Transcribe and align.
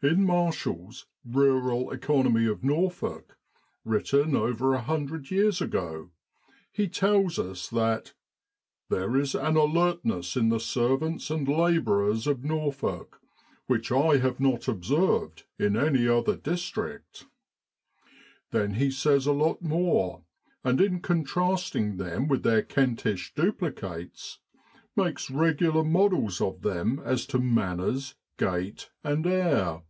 'In 0.10 0.24
Marshall's' 0.24 1.06
Kural 1.30 1.92
Economy 1.92 2.46
of 2.46 2.64
Norfolk,' 2.64 3.36
written 3.84 4.34
over 4.34 4.72
a 4.72 4.80
hundred 4.80 5.30
years 5.30 5.60
ago, 5.60 6.10
he 6.72 6.88
tells 6.88 7.38
us 7.38 7.68
that 7.68 8.14
(there 8.88 9.14
is 9.14 9.34
an 9.34 9.56
alertness 9.58 10.36
in 10.38 10.48
the 10.48 10.58
servants 10.58 11.28
and 11.28 11.46
labourers 11.46 12.26
of 12.26 12.42
Norfolk 12.44 13.20
which 13.66 13.92
I 13.92 14.16
have 14.16 14.40
not 14.40 14.68
observed 14.68 15.44
in 15.58 15.76
any 15.76 16.08
other 16.08 16.34
district.' 16.36 17.26
Then 18.52 18.76
he 18.76 18.90
says 18.90 19.26
a 19.26 19.32
lot 19.34 19.60
more, 19.60 20.24
and 20.64 20.80
in 20.80 21.02
contrasting 21.02 21.98
them 21.98 22.26
with 22.26 22.42
their 22.42 22.62
Kentish 22.62 23.34
duplicates, 23.34 24.38
makes 24.96 25.30
regular 25.30 25.84
models, 25.84 26.40
of 26.40 26.62
them 26.62 27.02
as 27.04 27.26
to 27.26 27.38
manners, 27.38 28.14
gait, 28.38 28.88
and 29.04 29.26
air. 29.26 29.82